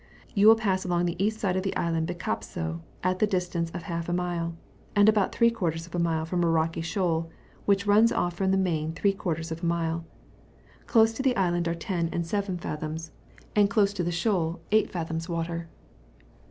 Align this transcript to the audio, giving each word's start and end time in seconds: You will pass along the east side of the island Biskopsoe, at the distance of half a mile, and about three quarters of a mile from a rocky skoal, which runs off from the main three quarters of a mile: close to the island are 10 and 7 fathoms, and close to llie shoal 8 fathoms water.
You 0.33 0.47
will 0.47 0.55
pass 0.55 0.83
along 0.83 1.05
the 1.05 1.23
east 1.23 1.39
side 1.39 1.55
of 1.55 1.61
the 1.61 1.75
island 1.75 2.07
Biskopsoe, 2.07 2.81
at 3.03 3.19
the 3.19 3.27
distance 3.27 3.69
of 3.69 3.83
half 3.83 4.09
a 4.09 4.13
mile, 4.13 4.55
and 4.95 5.07
about 5.07 5.31
three 5.31 5.51
quarters 5.51 5.85
of 5.85 5.93
a 5.93 5.99
mile 5.99 6.25
from 6.25 6.43
a 6.43 6.47
rocky 6.49 6.81
skoal, 6.81 7.29
which 7.65 7.85
runs 7.85 8.11
off 8.11 8.33
from 8.33 8.49
the 8.49 8.57
main 8.57 8.93
three 8.93 9.13
quarters 9.13 9.51
of 9.51 9.61
a 9.61 9.65
mile: 9.67 10.03
close 10.87 11.13
to 11.13 11.21
the 11.21 11.35
island 11.37 11.67
are 11.67 11.75
10 11.75 12.09
and 12.11 12.25
7 12.25 12.57
fathoms, 12.57 13.11
and 13.55 13.69
close 13.69 13.93
to 13.93 14.03
llie 14.03 14.11
shoal 14.11 14.59
8 14.71 14.89
fathoms 14.89 15.29
water. 15.29 15.69